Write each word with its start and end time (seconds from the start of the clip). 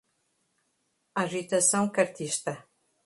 Agitação 1.13 1.87
Cartista 1.91 2.65